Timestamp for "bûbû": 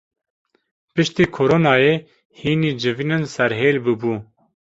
3.85-4.15